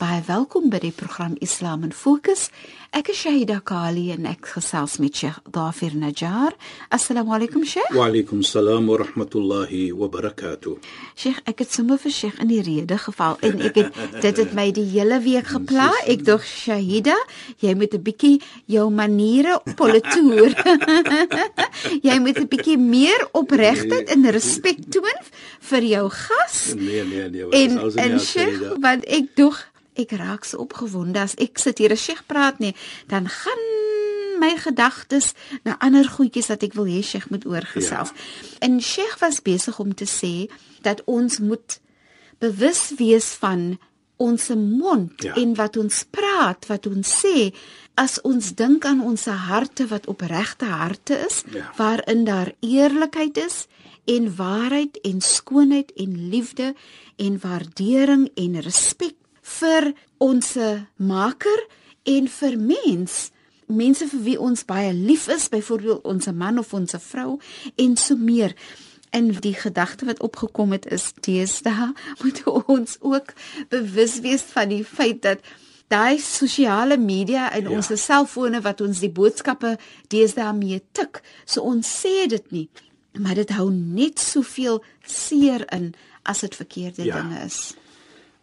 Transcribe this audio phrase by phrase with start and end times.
[0.00, 2.46] Baie welkom by die program Islam in Fokus.
[2.96, 6.54] Ek is Shahida Kali en ek gesels met Sheikh Dafir Najjar.
[6.88, 7.90] Assalamu alaykum Sheikh.
[7.92, 10.78] Wa alaykum salaam wa rahmatullahi wa barakatuh.
[11.20, 14.54] Sheikh, ek het sommer vir Sheikh in die rede geval en ek het dit het
[14.56, 15.90] my die hele week gepla.
[16.08, 17.18] Ek dog Shahida,
[17.60, 18.40] jy moet 'n bietjie
[18.72, 20.56] jou maniere politoer.
[22.08, 25.20] jy moet 'n bietjie meer opregtheid en respek toon
[25.60, 26.72] vir jou gas.
[26.72, 29.60] Nee nee nee, En en Sheikh, want ek dog
[30.00, 32.74] ek raak so opgewonde as ek sit hier 'n Sheikh praat nie,
[33.08, 33.62] dan gaan
[34.40, 35.34] my gedagtes
[35.64, 38.08] na ander goedjies wat ek wil hê Sheikh moet oorgesels.
[38.08, 38.14] Ja.
[38.60, 40.48] En Sheikh was besig om te sê
[40.82, 41.80] dat ons moet
[42.40, 43.78] bewus wees van
[44.16, 45.34] ons mond Ja.
[45.34, 47.52] en wat ons praat, wat ons sê,
[47.96, 51.72] as ons dink aan ons harte wat opregte harte is, Ja.
[51.76, 53.66] waarin daar eerlikheid is
[54.06, 56.74] en waarheid en skoonheid en liefde
[57.16, 59.14] en waardering en respek
[59.58, 60.56] vir ons
[60.96, 61.66] maker
[62.08, 63.30] en vir mens
[63.70, 67.38] mense vir wie ons baie lief is byvoorbeeld ons man of ons vrou
[67.76, 68.54] en so meer
[69.14, 71.90] en die gedagte wat opgekom het is deesdae
[72.22, 73.34] moet ons ook
[73.72, 75.42] bewus wees van die feit dat
[75.90, 77.70] daai sosiale media en Ja.
[77.76, 79.76] ons selfone wat ons die boodskappe
[80.08, 82.68] deesdae mee tik so ons sê dit nie
[83.18, 87.22] maar dit hou net soveel seer in as dit verkeerde ja.
[87.22, 87.74] dinge is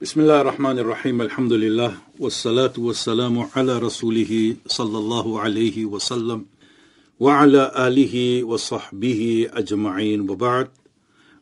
[0.00, 6.44] بسم الله الرحمن الرحيم الحمد لله والصلاة والسلام على رسوله صلى الله عليه وسلم
[7.20, 10.68] وعلى آله وصحبه أجمعين وبعد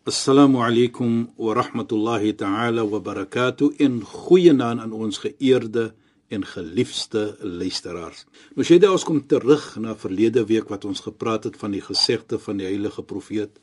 [0.09, 5.93] السلام عليكم ورحمة الله تعالى وبركاته إن خوينا aan ons geëerde
[6.29, 8.27] en geliefde luisteraars.
[8.55, 11.83] Nou sê dit ons kom terug na verlede week wat ons gepraat het van die
[11.83, 13.59] gesegde van die heilige profeet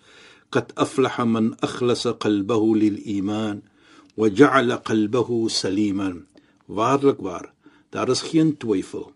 [0.51, 2.75] قد أفلح من أخلص قلبه
[4.14, 6.26] wa ja'ala qalbahu saliman.
[6.66, 7.52] Waarlik waar,
[7.90, 9.12] daar is geen twyfel.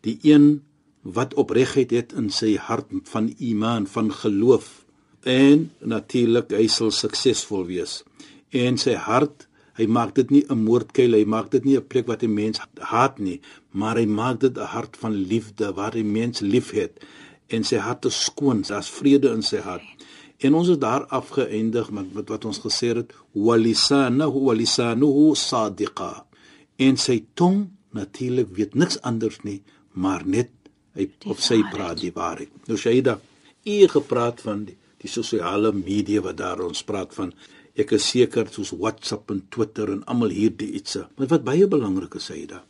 [0.00, 0.62] Die een
[1.02, 4.84] wat opregheid het in sy hart van iman, van geloof
[5.22, 8.02] en natuurlik hy sal suksesvol wees.
[8.50, 9.46] En sy hart,
[9.78, 12.60] hy maak dit nie 'n moordkuil, hy maak dit nie 'n plek wat 'n mens
[12.78, 16.98] haat nie, maar hy maak dit 'n hart van liefde waar hy mens liefhet
[17.48, 19.97] en sy hart is skoon, daar's vrede in sy hart.
[20.38, 26.12] En ons het daar afgeëindig met, met wat ons gesê het walisanahu walisanuhu sadiqa.
[26.78, 27.64] En sy tong
[27.96, 29.62] natuurlik weet niks anders nie,
[29.98, 30.52] maar net
[30.94, 32.52] hy of sy praat die waarheid.
[32.70, 33.16] Nou Shaida,
[33.66, 37.32] u gepraat van die, die sosiale media wat daar ons praat van.
[37.78, 41.04] Ek is seker soos WhatsApp en Twitter en almal hierdie ietsie.
[41.18, 42.62] Maar wat baie belangrik is Shaida,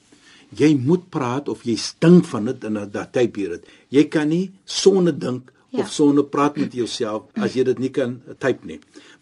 [0.56, 3.70] jy moet praat of jy stink van dit en dat jy dit.
[3.92, 5.82] Jy kan nie sonder dink Ja.
[5.84, 8.78] of sonder praat met jouself as jy dit nie kan type nie.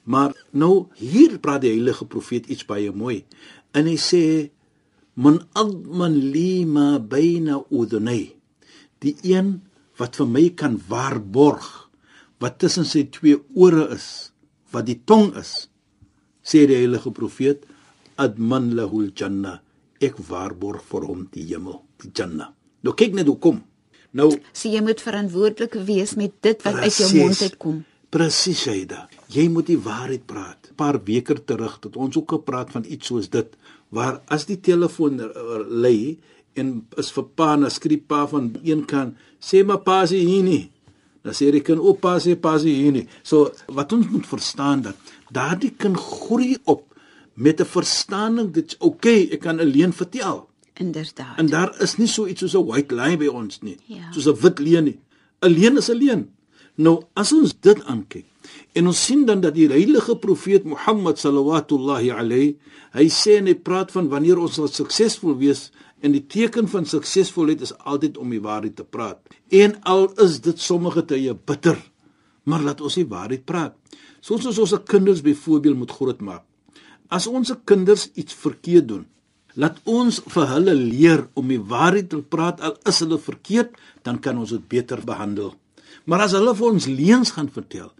[0.06, 3.24] Maar nou hier praat die heilige profeet iets baie mooi.
[3.74, 4.22] En hy sê
[5.18, 8.36] man adman lima baina udunay.
[9.02, 9.56] Die een
[9.98, 11.66] wat vir my kan waarborg
[12.42, 14.30] wat tussen sy twee ore is,
[14.70, 15.68] wat die tong is,
[16.44, 17.64] sê die heilige profeet
[18.20, 19.58] adman lahul janna.
[20.04, 22.50] Ek waarborg vir hom die hemel, die janna.
[22.84, 23.62] Nou kyk net hoe kom.
[24.16, 27.84] Nou so jy moet verantwoordelik wees met dit wat uit jou mond uitkom
[28.16, 29.08] Presies, Shaida.
[29.34, 30.70] Jy moet die waarheid praat.
[30.70, 33.48] 'n Paar weke terug het ons ook gepraat van iets soos dit
[33.88, 35.30] waar as die telefoon uh,
[35.68, 36.16] lê
[36.54, 40.42] en is vir pa en skryp pa van een kant sê maar pa is hier
[40.42, 40.70] nie.
[41.22, 43.06] Dan sê die kind op pa sê pa is hier nie.
[43.22, 44.96] So wat ons moet verstaan dat
[45.30, 46.94] daardie kind groei op
[47.34, 50.46] met 'n verstaaning dit's okay, ek kan alleen vertel.
[50.80, 53.76] Inderdaad En daar is nie so iets soos 'n white lie by ons nie.
[53.86, 54.12] Ja.
[54.12, 54.98] Soos 'n wit leuen nie.
[55.42, 56.30] 'n Leuen is 'n leuen.
[56.76, 58.24] Nou as ons dit aankyk
[58.72, 62.56] en ons sien dan dat die heilige profeet Mohammed sallallahu alayhi
[62.92, 65.70] hy sê en hy praat van wanneer ons sal suksesvol wees
[66.04, 69.20] en die teken van suksesvolheid is altyd om die waarheid te praat.
[69.48, 71.78] En al is dit sommige tye bitter,
[72.44, 73.74] maar laat ons die waarheid praat.
[74.20, 76.44] Soos ons ons kinders byvoorbeeld moet grootmaak.
[77.08, 79.06] As ons kinders iets verkeerd doen,
[79.56, 84.20] Laat ons vir hulle leer om die waarheid te praat al is hulle verkeerd, dan
[84.20, 85.54] kan ons dit beter behandel.
[86.04, 87.92] Maar as hulle vir ons leuns gaan vertel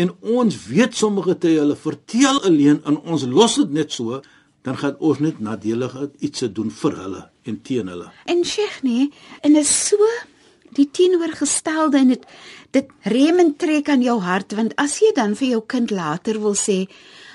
[0.00, 4.22] en ons weet sommige tye hulle vertel 'n leuen en ons los dit net so,
[4.62, 8.08] dan gaan ons net nadelig iets se doen vir hulle en teen hulle.
[8.24, 9.10] En Sheikh nee,
[9.42, 9.98] en is so
[10.76, 12.26] die teenoorgestelde en dit
[12.70, 16.54] dit rem trek aan jou hart want as jy dan vir jou kind later wil
[16.56, 16.88] sê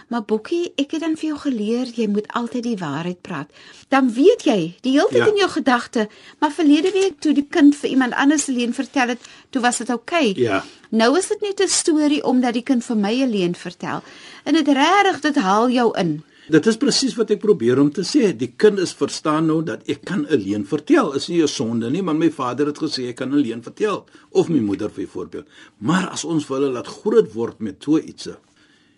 [0.07, 3.49] Maar Bokkie, ek het dan vir jou geleer jy moet altyd die waarheid praat.
[3.91, 5.27] Dan weet jy, die hele tyd ja.
[5.33, 6.07] in jou gedagte,
[6.39, 9.91] maar verlede week toe die kind vir iemand anders alleen vertel het, toe was dit
[9.91, 10.31] oukei.
[10.31, 10.43] Okay.
[10.43, 10.63] Ja.
[10.95, 14.01] Nou is dit net 'n storie omdat die kind vir my alleen vertel.
[14.43, 16.23] En dit regtig dit haal jou in.
[16.47, 18.29] Dit is presies wat ek probeer om te sê.
[18.31, 21.11] Die kind is verstaan nou dat ek kan alleen vertel.
[21.13, 24.47] Is nie 'n sonde nie, maar my vader het gesê ek kan alleen vertel of
[24.47, 25.45] my moeder vir voorbeeld.
[25.77, 28.29] Maar as ons wil laat groot word met so iets.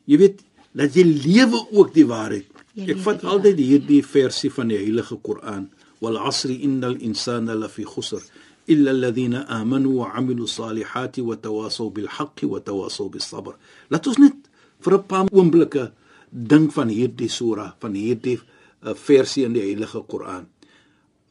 [0.05, 0.41] Jy weet,
[0.77, 2.47] dat jy lewe ook die waarheid.
[2.79, 5.69] Ek vat altyd hierdie versie van die Heilige Koran.
[5.99, 8.23] Wal asri innal insana lafi khusr
[8.69, 13.57] illa alladhina amanu wa amilu salihati wa tawasaw bil haqqi wa tawasaw bis sabr.
[13.89, 14.37] Laat ons net
[14.79, 15.91] vir 'n paar oomblikke
[16.31, 20.45] dink van hierdie sura, van hierdie uh, versie in die Heilige Koran.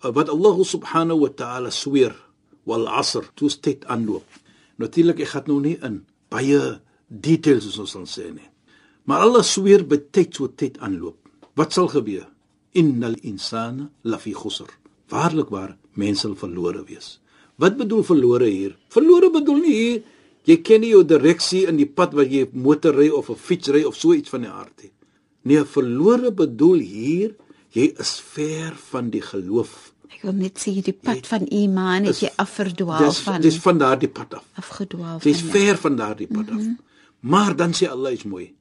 [0.03, 2.15] Uh, wat Allah subhanahu wa ta'ala sweer,
[2.67, 4.27] wal asr, toe dit aanloop.
[4.77, 8.51] Natuurlik ek gaan nou nie in baie details soos ons sê nie.
[9.09, 11.17] Maar Allah sweer by tyd so tyd aanloop.
[11.57, 12.27] Wat sal gebeur?
[12.77, 14.69] Innal insana lafi khusr.
[15.09, 17.17] Waarlik waar mense sal verlore wees.
[17.57, 18.75] Wat bedoel verlore hier?
[18.93, 20.03] Verlore bedoel nie hier
[20.49, 23.69] jy ken nie jou direksie in die pad wat jy motor ry of 'n fiets
[23.69, 24.93] ry of so iets van die aard nie.
[25.45, 27.35] Nee, verlore bedoel hier
[27.73, 29.93] jy is ver van die geloof.
[30.09, 33.41] Ek wil net sê die pad jy, van iman het jy afverdwaal van.
[33.41, 34.45] Dis van daardie pad af.
[34.55, 35.21] Afgedwaal.
[35.21, 36.61] Jy's ver van daardie pad af.
[36.61, 36.79] Mm -hmm.
[37.21, 38.55] Maar dan sê Allah is mooi.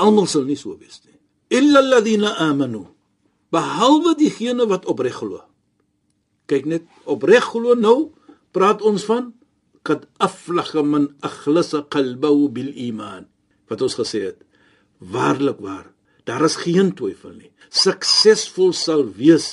[0.00, 1.18] Almal sal nie so wees nie.
[1.58, 2.86] Illa alladhina amanu.
[3.52, 5.42] Behalwe diegene wat opreg glo.
[6.50, 7.98] Kyk net, opreg glo nou
[8.54, 9.30] praat ons van
[9.86, 13.24] kad aflaga man akhlasa qalbahu bil iman
[13.70, 14.40] wat ons gesê het
[15.14, 15.88] waarlik waar
[16.28, 17.52] daar is geen twyfel nie
[17.82, 19.48] suksesvol sal wees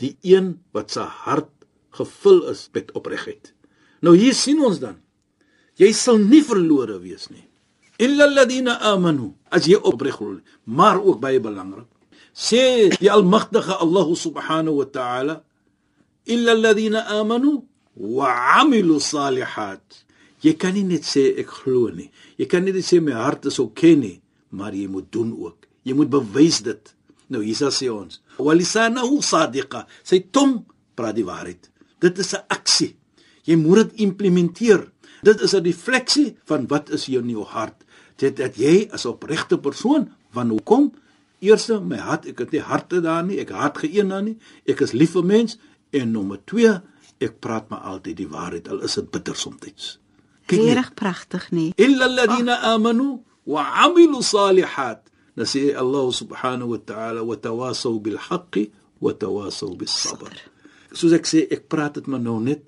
[0.00, 1.52] die een wat sy hart
[1.98, 3.52] gevul is met opregtheid
[4.00, 4.96] nou hier sien ons dan
[5.80, 7.44] jy sal nie verlore wees nie
[8.06, 10.40] illa alladhina amanu as jy opreg glo
[10.78, 11.88] maar ook baie belangrik
[12.46, 15.34] sê die almagtige Allah subhanahu wa ta'ala
[16.34, 17.62] illa alladhina amanu
[18.00, 19.82] wa amilu salihat.
[20.40, 22.08] Jy kan nie net sê ek glo nie.
[22.40, 24.20] Jy kan nie net sê my hart is oké nie,
[24.56, 25.68] maar jy moet doen ook.
[25.84, 26.94] Jy moet bewys dit.
[27.30, 29.84] Nou hier sê ons, wa lisanahu sadiqa.
[30.02, 30.62] Sy tong
[30.96, 31.68] praat die waarheid.
[32.00, 32.96] Dit is 'n aksie.
[33.44, 34.88] Jy moet dit implementeer.
[35.22, 37.79] Dit is 'n refleksie van wat is in jou hart.
[38.20, 40.90] Dit dat jy as opregte persoon van hoekom
[41.40, 44.36] Eerste my hart, ek het nie harte daar nie, ek haat geen daar nie.
[44.68, 45.56] Ek is lief vir mens
[45.96, 46.74] en nommer 2,
[47.24, 49.94] ek praat maar altyd die waarheid al is dit bitter soms.
[50.50, 51.70] Reg pragtig nie.
[51.80, 52.74] Illa alladhina oh.
[52.74, 53.08] amanu
[53.48, 55.06] wa amilu salihat.
[55.38, 58.66] Nasi Allah subhanahu wa ta'ala wa tawasaw bil haqqi
[59.00, 60.34] wa tawasaw bis sabr.
[60.92, 62.66] Soos ek sê, ek praat dit maar nou net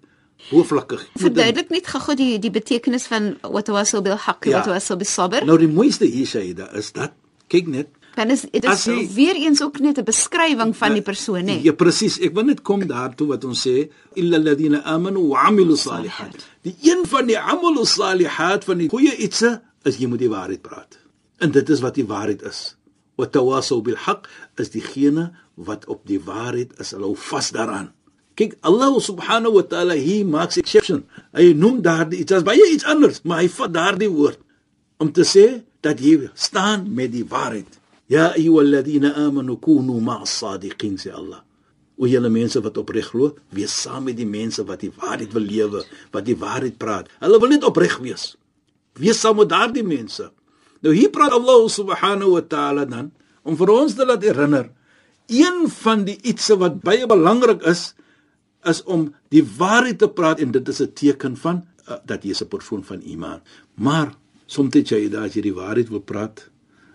[0.51, 1.07] hooflakkig.
[1.15, 4.59] Verduidelik net gou die die betekenis van wa tawasaw bil haqqi ja.
[4.59, 5.47] wa tawasaw bis sabr.
[5.47, 7.13] Nou die mooiste hier sê dit is dat
[7.53, 11.03] kyk net Dan is dit is jy, weer eens ook net 'n beskrywing van die
[11.03, 11.59] persoon, hè.
[11.63, 12.19] Ja, presies.
[12.19, 16.37] Ek wil net kom daartoe wat ons sê, illal ladina amanu wa amilu salihat.
[16.63, 20.63] Die een van die amalu salihat van die goeie ietsie is jy moet die waarheid
[20.63, 20.99] praat.
[21.39, 22.77] En dit is wat die waarheid is.
[23.17, 27.93] Wa tawasaw bil haqq is diegene wat op die waarheid is, hulle hou vas daaraan.
[28.39, 31.05] Kyk, Allah subhanahu wa ta'ala he makes exception.
[31.37, 34.41] Hy noem daardie iets as baie iets anders, maar hy vat daardie woord
[35.03, 37.69] om te sê dat jy staan met die waarheid.
[38.09, 41.43] Ja ayyuhalladhina amanu kunu ma'as sadiqin sê Allah.
[42.01, 45.45] O julle mense wat opreg glo, wees saam met die mense wat die waarheid wil
[45.45, 45.83] lewe,
[46.15, 47.11] wat die waarheid praat.
[47.21, 48.33] Hulle wil net opreg wees.
[48.99, 50.31] Wees saam met daardie mense.
[50.83, 53.13] Nou hier praat Allah subhanahu wa ta'ala dan
[53.45, 54.71] om vir ons te laat herinner
[55.31, 57.93] een van die ietsie wat baie belangrik is
[58.65, 62.33] is om die waarheid te praat en dit is 'n teken van uh, dat jy
[62.33, 63.41] 'n persoon van iman.
[63.75, 64.15] Maar
[64.47, 66.53] soms jy daai as jy die waarheid wil praat,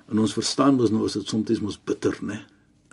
[0.07, 2.39] En ons verstaan mos nou as dit soms mos bitter, né?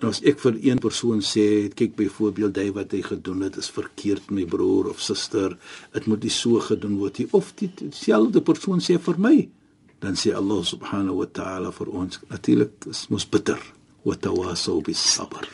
[0.03, 3.71] En as ek vir een persoon sê, kyk byvoorbeeld hy wat hy gedoen het is
[3.73, 5.55] verkeerd my broer of suster,
[5.95, 9.37] dit moet nie so gedoen word nie of die dieselfde persoon sê vir my,
[10.03, 13.61] dan sê Allah subhanahu wa ta'ala vir ons natuurlik is mos bitter.
[14.05, 15.47] Wa tawasaw bis sabr.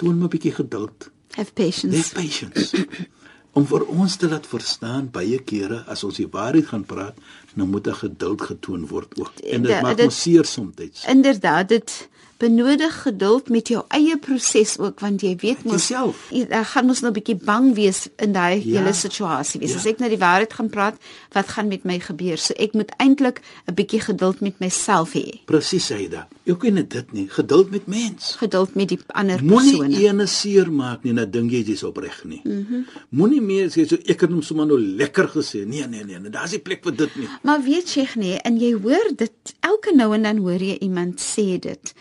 [0.00, 1.12] Doen maar 'n bietjie geduld.
[1.32, 1.96] Have patience.
[1.96, 2.86] Have patience.
[3.58, 7.18] om vir ons te laat verstaan baie kere as ons die waarheid gaan praat,
[7.54, 9.38] nou moet 'n geduld getoon word ook.
[9.38, 11.04] En dit maak ons seer soms.
[11.06, 12.08] Inderdaad, dit
[12.44, 16.26] benodig geduld met jou eie proses ook want jy weet mos Jouself.
[16.30, 18.80] jy daar gaan mos nou 'n bietjie bang wees in daai Ja.
[18.80, 19.70] hele situasie wees.
[19.70, 19.76] Ja.
[19.76, 20.96] As ek nou die waarheid gaan praat,
[21.32, 22.38] wat gaan met my gebeur?
[22.38, 25.40] So ek moet eintlik 'n bietjie geduld met myself hê.
[25.44, 26.28] Presies Saida.
[26.44, 27.26] Jy net dit nie.
[27.28, 28.34] Geduld met mens.
[28.38, 30.08] Geduld met die ander Moenie persone.
[30.08, 32.40] ene seer maak nie, dan dink jy jy's opreg nie.
[32.44, 32.86] Mm -hmm.
[33.10, 35.66] Moenie meer sê so ek het hom sommer nou lekker gesê.
[35.66, 37.28] Nee, nee, nee, nee daar's nie plek vir dit nie.
[37.42, 41.20] Maar weet jy nee, en jy hoor dit elke nou en dan hoor jy iemand
[41.20, 41.94] sê dit.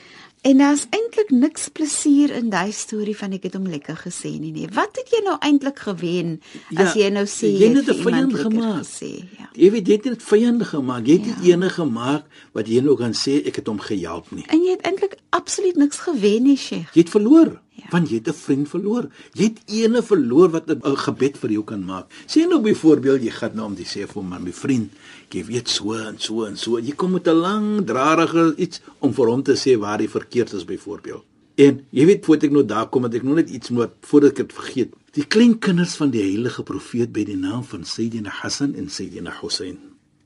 [0.43, 4.51] En daar's eintlik niks plesier in daai storie van ek het hom lekker gesê nie
[4.51, 4.67] nee.
[4.75, 6.33] Wat het jy nou eintlik gewen
[6.75, 8.83] as Ja, jy nou sê jy het 'n iemand vyand gemaak.
[8.83, 9.23] gesê?
[9.39, 9.47] Ja.
[9.55, 11.05] Jy weet jy het net vyande gemaak.
[11.07, 11.35] Jy het Ja.
[11.41, 12.23] nie ene gemaak
[12.53, 14.43] wat jy nou kan sê ek het hom gehelp nie.
[14.47, 16.91] En jy het eintlik absoluut niks gewen nie, Sheikh.
[16.93, 17.61] Jy het verloor.
[17.83, 17.89] Ja.
[17.91, 19.09] Want jy het 'n vriend verloor.
[19.33, 22.11] Jy het ene verloor wat 'n gebed vir jou kan maak.
[22.27, 24.91] Sê nou byvoorbeeld jy gaan nou om die sê vir hom, "Man, my vriend,
[25.29, 29.13] jy weet so en so en so." Jy kom met 'n lang drarige iets om
[29.13, 31.23] vir hom te sê waar hy verkeerd is byvoorbeeld.
[31.55, 34.29] En jy weet voordat ek nou daar kom, het ek nog net iets moet voordat
[34.29, 34.93] ek dit vergeet.
[35.13, 39.33] Die klein kinders van die heilige profeet by die naam van Sayyidina Hassan en Sayyidina
[39.41, 39.77] Hussein.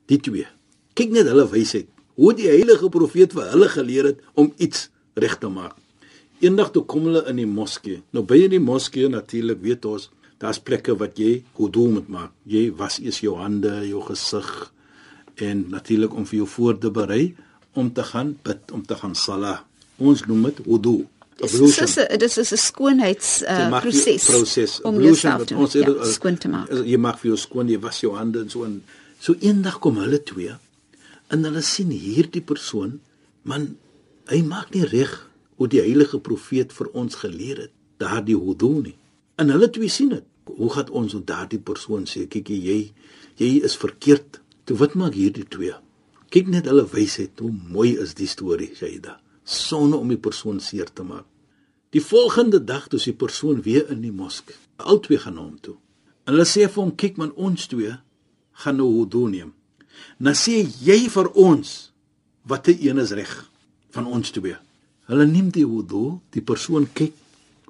[0.08, 0.48] Die twee.
[0.96, 1.90] Kyk net hulle wysheid.
[2.16, 4.88] Hoe die heilige profeet vir hulle geleer het om iets
[5.20, 5.76] reg te maak.
[6.40, 8.04] Eendag toe kom hulle in die moskee.
[8.14, 10.10] Nou by in die moskee natuurlik weet ons,
[10.42, 12.34] daar's plekke wat jy wudu moet maak.
[12.46, 14.72] Jy was eers jou hande, jou gesig
[15.42, 17.36] en natuurlik om vir jou voor te berei
[17.78, 19.64] om te gaan bid, om te gaan sala.
[19.98, 20.98] Ons noem dit wudu.
[21.38, 25.90] Dis is 'n dis is 'n skoonheids uh, proses proses om jouself te ons ja,
[25.90, 26.72] uh, skoon te maak.
[26.72, 28.82] uh, Jy maak vir jou skoon, jy was jou hande en so en
[29.20, 30.56] so eendag kom hulle twee
[31.30, 33.00] en hulle sien hierdie persoon,
[33.44, 33.78] man,
[34.30, 35.27] hy maak nie reg
[35.58, 38.96] hoe die heilige profeet vir ons geleer het, daardie wudu nie.
[39.42, 40.26] En hulle twee sien dit.
[40.48, 42.78] Hoe gaan ons op daardie persoon sê, kyk jy,
[43.38, 44.40] jy is verkeerd.
[44.68, 45.76] Toe wat maak hierdie twee?
[46.32, 49.18] Kyk net hulle wysheid, hoe mooi is die storie, Shaida.
[49.48, 51.26] Sonder om die persoon seer te maak.
[51.96, 54.52] Die volgende dag toe is die persoon weer in die mosk.
[54.78, 55.78] Albei gaan na hom toe.
[56.28, 57.96] En hulle sê vir hom, "Kyk man, ons twee
[58.52, 59.54] gaan nou wudu neem."
[60.20, 61.92] Nou sê jy vir ons
[62.44, 63.50] watter een is reg
[63.92, 64.56] van ons twee.
[65.08, 67.16] Hulle neem die wudu, die persoon kyk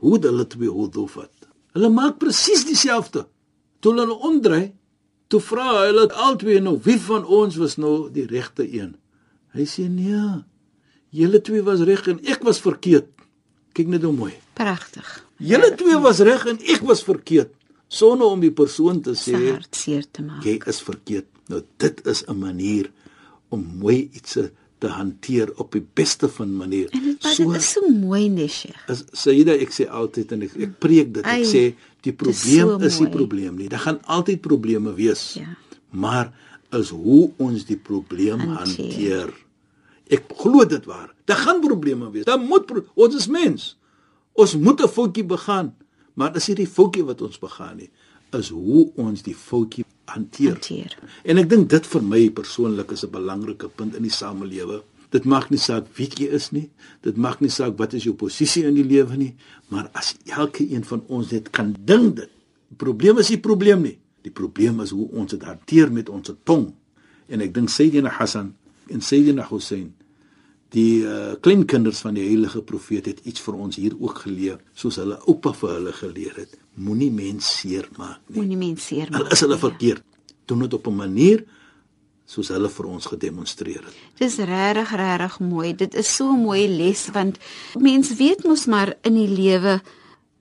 [0.02, 1.34] hoe hulle twee wudu vat.
[1.74, 3.28] Hulle maak presies dieselfde.
[3.82, 4.72] Toe hulle omdraai,
[5.30, 8.96] toe vra hulle albei nou, wie van ons was nou die regte een?
[9.54, 10.42] Hy sê nee.
[11.14, 13.10] Julle twee was reg en ek was verkeerd.
[13.78, 14.34] Kyk net hoe mooi.
[14.58, 15.08] Pragtig.
[15.38, 17.54] Julle twee was reg en ek was verkeerd.
[17.88, 20.44] Sonder om die persoon te sê hart seer te maak.
[20.44, 21.30] jy is verkeerd.
[21.48, 22.92] Nou dit is 'n manier
[23.50, 24.38] om mooi iets
[24.80, 26.90] te hanteer op die beste van manier.
[26.92, 28.84] En dit, so, dit is so mooi, Sheikh.
[28.90, 31.24] as Saida ek sê altyd en ek, ek preek dit.
[31.26, 31.64] Ek Ai, sê
[32.02, 33.10] die dit is probleem so is mooi.
[33.12, 33.68] probleem nie.
[33.70, 35.34] Daar gaan altyd probleme wees.
[35.34, 35.48] Ja.
[35.92, 36.34] Maar
[36.72, 38.58] is hoe ons die probleem Hanteer.
[38.60, 39.34] hanteer.
[40.10, 41.14] Ek glo dit waar.
[41.26, 42.26] Daar gaan probleme wees.
[42.26, 43.78] Daar moet pro ons is mens.
[44.34, 45.74] Ons moet 'n foutjie begaan,
[46.14, 47.90] maar dis nie die foutjie wat ons begaan nie,
[48.32, 50.58] is hoe ons die foutjie hanteer.
[50.58, 50.98] Hanteer.
[51.24, 54.82] En ek dink dit vir my persoonlik is 'n belangrike punt in die samelewe.
[55.10, 56.70] Dit maak nie saak wie jy is nie.
[57.02, 59.36] Dit maak nie saak wat is jou posisie in die lewe nie,
[59.72, 62.30] maar as elke een van ons net kan dink dit.
[62.70, 63.98] Die probleem is nie probleem nie.
[64.22, 66.74] Die probleem is hoe ons dit hanteer met ons tong.
[67.28, 68.56] En ek dink Sayyidina Hassan
[68.92, 69.94] en Sayyidina Hussein
[70.76, 74.98] die uh, kleinkinders van die heilige profeet het iets vir ons hier ook geleer soos
[75.00, 76.58] hulle oupa vir hulle geleer het.
[76.78, 78.38] Moenie mens seermaak nie.
[78.38, 79.32] Moenie mense seer Al maak.
[79.34, 79.64] is hulle nie.
[79.64, 80.04] verkeerd,
[80.46, 81.46] doen dit op 'n manier
[82.28, 83.96] soos hulle vir ons gedemonstreer het.
[84.20, 85.76] Dis regtig regtig mooi.
[85.76, 87.38] Dit is so 'n mooi les want
[87.80, 89.82] mens weet mos maar in die lewe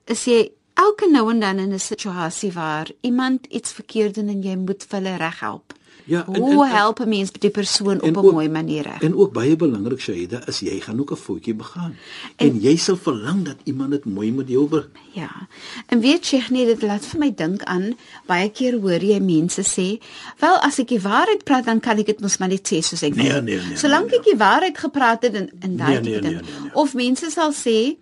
[0.05, 4.43] is jy elke nou en dan in 'n situasie waar iemand iets verkeerd doen en
[4.43, 5.73] jy moet hulle reghelp.
[6.07, 9.01] Ja, en- Hoe en- help 'n mens die persoon op En 'n mooi manier reg?
[9.03, 11.97] En ook baie belangrik Shaida is jy gaan ook 'n foutjie begaan.
[12.37, 15.49] En, en jy sal verlang dat iemand dit mooi met jou be Ja.
[15.87, 17.97] En weet jy nie dit laat vir my dink aan
[18.27, 19.99] baie keer hoor jy mense sê,
[20.39, 23.03] "Wel as ek die waarheid praat dan kan ek dit mos maar net sê soos
[23.03, 25.89] ek Nee, wil." nee, nee, Solank nee, ek die waarheid gepraat het en in daai
[25.91, 26.33] Nee, tipe nee, ding.
[26.35, 26.71] nee, nee, nee.
[26.75, 27.97] Of mense sal sê,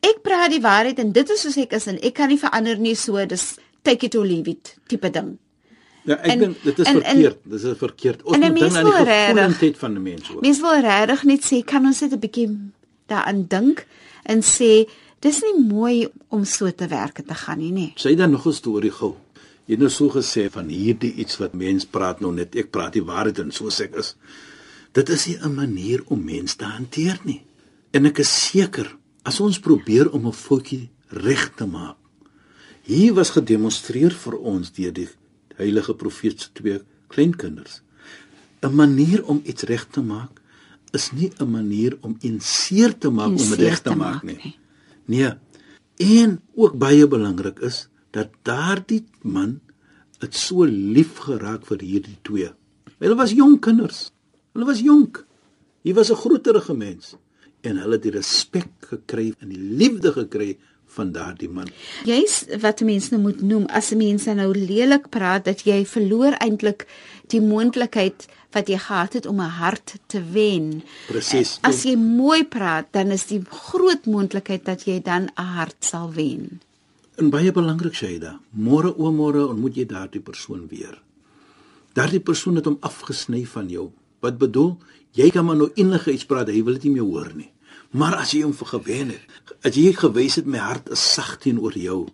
[0.00, 2.78] "Ek praat die waarheid en dit is soos ek is en ek kan nie verander
[2.78, 5.38] nie, so dis take it or leave it tipe ding."
[6.04, 7.38] Ja, ek En- dink dit is en- en- verkeerd.
[7.44, 8.22] Dit is verkeerd.
[8.22, 10.40] Ons en moet dink aan die gevoelendheid van 'n mens ook.
[10.40, 12.48] Mense wil regtig net sê, kan ons net 'n bietjie
[13.06, 13.86] daaraan dink
[14.22, 14.88] en sê,
[15.20, 17.92] dis nie mooi om so te werk te gaan nie, nê?
[17.94, 19.14] Sy het dan nog 'n storie gehou.
[19.66, 22.54] Jy het nou so gesê van hierdie iets wat mens praat nou net.
[22.54, 24.16] Ek praat die waarheid en so sê ek is.
[24.92, 27.42] Dit is nie 'n manier om mens te hanteer nie.
[27.92, 31.96] En ek is seker as ons probeer om 'n foutjie reg te maak.
[32.82, 35.08] Hier was gedemonstreer vir ons deur die
[35.56, 37.82] heilige profeet se twee kleinkinders.
[38.62, 40.40] 'n Manier om iets reg te maak
[40.92, 44.22] is nie 'n manier om een seer te maak om dit reg te te maak
[44.22, 44.38] nie.
[44.42, 44.56] nie.
[45.04, 45.32] Nee.
[45.96, 49.60] En ook baie belangrik is dat daardie man
[50.18, 52.50] het so lief geraak vir hierdie twee.
[52.98, 54.10] Hulle was jong kinders.
[54.52, 55.26] Hulle was jonk.
[55.84, 57.16] Hy was 'n groterige mens
[57.60, 60.58] en hulle het die respek gekry en die liefde gekry
[60.94, 61.68] van daardie man.
[62.08, 66.86] Jy's wat mense nou moet noem as mense nou lelik praat dat jy verloor eintlik
[67.32, 70.82] die moontlikheid wat jy gehad het om 'n hart te wen.
[71.08, 71.58] Presies.
[71.62, 76.12] As jy mooi praat, dan is die groot moontlikheid dat jy dan 'n hart sal
[76.12, 76.60] wen.
[77.14, 81.02] En baie belangrik Shaida, môre o môre ontmoet jy daardie persoon weer.
[81.92, 83.92] Daardie persoon het hom afgesny van jou.
[84.20, 84.78] Wat bedoel?
[85.14, 87.50] Jy kan maar nou enige iets praat, hy wil dit nie meer hoor nie.
[87.94, 89.20] Maar as jy hom vergewen het,
[89.64, 92.06] as jy gewys het my hart is sag teenoor jou,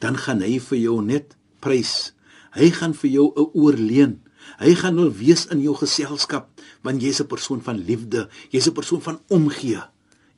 [0.00, 2.14] dan gaan hy vir jou net prys.
[2.56, 4.20] Hy gaan vir jou 'n oorleen.
[4.58, 6.48] Hy gaan wil wees in jou geselskap
[6.82, 9.82] want jy's 'n persoon van liefde, jy's 'n persoon van omgee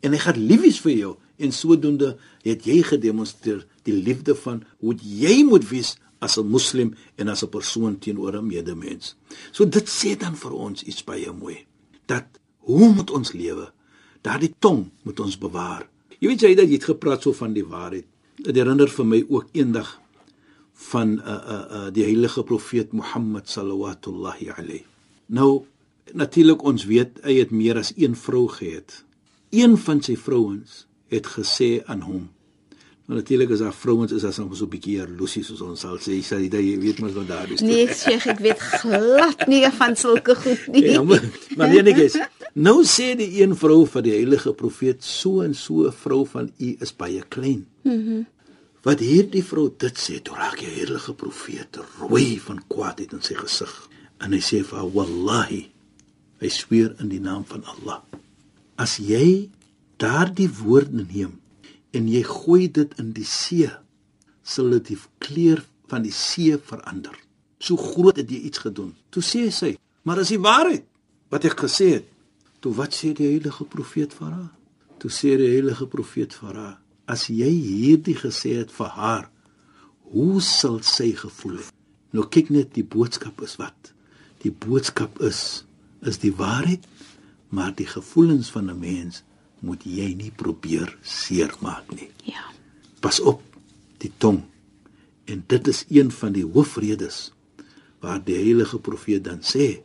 [0.02, 4.94] en hy gaan liefies vir jou en sodoende het jy gedemonstreer die liefde van hoe
[5.00, 9.16] jy moet wees as 'n moslim en as 'n persoon teenoor 'n medemens.
[9.52, 11.66] So dit sê dan vir ons iets baie mooi.
[12.06, 12.26] Dat
[12.58, 13.72] hoe moet ons lewe?
[14.22, 15.88] Daardie tong moet ons bewaar.
[16.20, 18.06] Jy weet jy dat jy het gepraat so van die waarheid.
[18.36, 19.96] Dit herinner vir my ook eendag
[20.90, 24.84] van uh uh, uh die heilige profeet Mohammed sallallahu alayhi.
[25.26, 25.64] Nou
[26.12, 29.04] natuurlik ons weet hy het meer as een vrou gehad.
[29.50, 32.28] Een van sy vrouens het gesê aan hom
[33.06, 35.98] Maar natuurlik is daar vrouens is as ons so 'n bietjie jaloesie soos ons sal
[35.98, 37.60] sê, sê jy jy weet mos wat daar is.
[37.60, 40.90] Nee, Sheikh, ek weet glad nie van sulke goed nie.
[40.90, 41.22] Ja, maar
[41.56, 42.18] maar nee nee, is.
[42.54, 46.50] Nou sê die een vrou van die heilige profeet so en so 'n vrou van
[46.58, 47.66] u is baie klein.
[47.82, 47.94] Mhm.
[47.94, 48.26] Mm
[48.86, 53.34] wat hierdie vrou dit sê, toe raak die heilige profeet rooi van kwaadheid in sy
[53.34, 53.72] gesig.
[54.22, 55.66] En hy sê vir haar, "Wallahi,
[56.38, 58.00] hy sweer in die naam van Allah,
[58.76, 59.50] as jy
[59.98, 61.40] daardie woorde neem
[61.96, 63.70] en jy gooi dit in die see,
[64.44, 67.14] sal dit die kleur van die see verander.
[67.58, 68.92] So groot het jy iets gedoen.
[69.10, 69.72] Toe sê sy,
[70.04, 70.84] maar is die waarheid
[71.32, 72.10] wat ek gesê het?
[72.60, 74.52] Toe wat sê die heilige profeet vir haar?
[75.00, 79.26] Toe sê die heilige profeet vir haar, as jy hierdie gesê het vir haar,
[80.12, 81.72] hoe sal sy gevoel het?
[82.14, 83.92] Nou kyk net die boodskap is wat?
[84.44, 85.64] Die boodskap is
[86.06, 86.84] is die waarheid,
[87.50, 89.22] maar die gevoelens van 'n mens
[89.60, 92.10] moet jy nie probeer seermaak nie.
[92.24, 92.44] Ja.
[93.00, 93.42] Pas op
[93.98, 94.42] die tong.
[95.24, 97.32] En dit is een van die hoofredes
[98.00, 99.80] waar die heilige profeet dan sê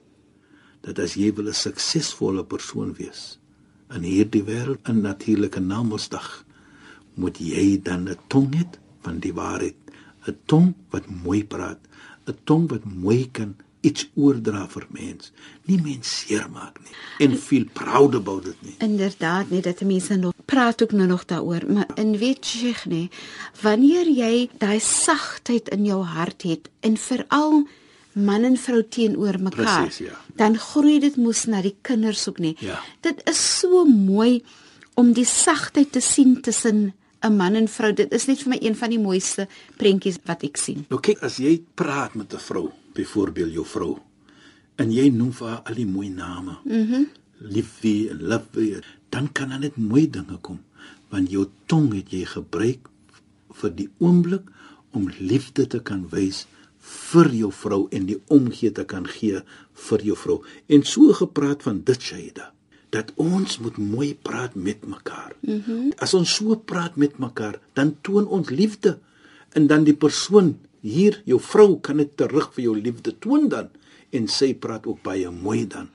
[0.81, 3.37] dat as jy wil 'n suksesvolle persoon wees
[3.95, 6.45] in hierdie wêreld in natuurlike namedsdag
[7.19, 8.65] moet jy dan 'n tong hê
[9.03, 9.75] van die waarheid,
[10.27, 11.79] 'n tong wat mooi praat,
[12.27, 15.31] 'n tong wat mooi kan iets oordra vir mens,
[15.65, 16.93] nie mens seermaak nie
[17.25, 18.75] en feel proud about it nie.
[18.79, 23.09] Inderdaad, nee dat mense nog praat ook nou nog daaroor, maar in weet jy nie,
[23.61, 27.63] wanneer jy daai sagtheid in jou hart het en veral
[28.13, 30.17] man en vrou teenoor mekaar, Presies, ja.
[30.35, 32.55] dan groei dit mos na die kinders ook nie.
[32.59, 32.81] Ja.
[33.01, 34.41] Dit is so mooi
[34.99, 37.93] om die sagtheid te sien tussen 'n man en vrou.
[37.93, 40.85] Dit is net vir my een van die mooiste prentjies wat ek sien.
[40.89, 43.97] Nou kyk, as jy praat met 'n vrou, byvoorbeeld jou vrou,
[44.75, 46.59] en jy noem vir haar al die mooi name.
[46.65, 47.01] Mhm.
[47.01, 47.09] Mm
[47.41, 50.59] Liefie en lovely, dan kan daar net mooi dinge kom,
[51.09, 52.85] want jou tong het jy gebruik
[53.49, 54.45] vir die oomblik
[54.93, 56.45] om liefde te kan wys
[56.81, 59.41] vir jou vrou en die omgee te kan gee
[59.87, 60.37] vir jou vrou.
[60.69, 62.51] En so gepraat van dit Shaida
[62.91, 65.31] dat ons moet mooi praat met mekaar.
[65.39, 65.91] Mm -hmm.
[65.97, 68.99] As ons so praat met mekaar, dan toon ons liefde
[69.49, 73.69] en dan die persoon hier, jou vrou kan dit terug vir jou liefde toon dan
[74.11, 75.89] en sy praat ook baie mooi dan.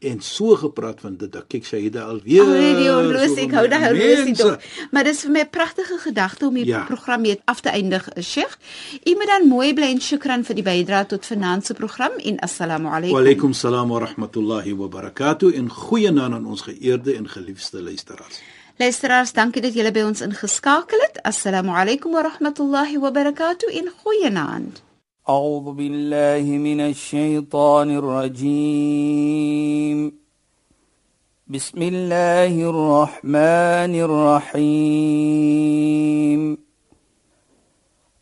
[0.00, 2.40] En so gepraat van dit, dat kyk Shaida alweer.
[2.40, 4.42] Already horlosie, so ek hou daai horlosie mense.
[4.42, 4.88] tog.
[4.92, 6.84] Maar dis vir my 'n pragtige gedagte om die Ja.
[6.84, 8.56] program mee af te eindig, Sheikh.
[9.04, 12.38] U moet dan mooi bly en shukran vir die bydrae tot vanaand se program en
[12.38, 13.18] assalamu Wa alaykum.
[13.18, 18.40] alaykum salaam wa rahmatullahi wa barakatuh en goeienaand aan ons geëerde en geliefde luisteraars.
[18.80, 21.18] Luisteraars, dankie dat julle by ons ingeskakel het.
[21.28, 24.80] Assalamu alaykum wa rahmatullahi wa barakatuh en goeienaand.
[25.28, 30.12] أعوذ بالله من الشيطان الرجيم
[31.46, 33.94] بسم الله الرحمن
[34.64, 36.58] الرحيم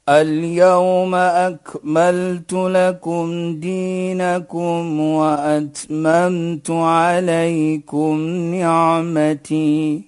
[0.09, 8.21] اليوم أكملت لكم دينكم وأتممت عليكم
[8.55, 10.08] نعمتي